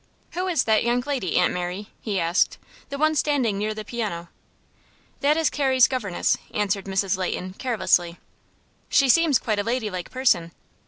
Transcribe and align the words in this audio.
"Who 0.31 0.47
is 0.47 0.63
that 0.63 0.83
young 0.83 1.01
lady, 1.05 1.35
Aunt 1.37 1.53
Mary?" 1.53 1.91
he 2.01 2.19
asked. 2.19 2.57
"The 2.89 2.97
one 2.97 3.13
standing 3.13 3.59
near 3.59 3.75
the 3.75 3.85
piano." 3.85 4.29
"That 5.19 5.37
is 5.37 5.51
Carrie's 5.51 5.87
governess," 5.87 6.39
answered 6.55 6.85
Mrs. 6.85 7.17
Leighton, 7.19 7.53
carelessly. 7.53 8.17
"She 8.89 9.07
seems 9.07 9.37
quite 9.37 9.59
a 9.59 9.63
ladylike 9.63 10.09
person." 10.09 10.53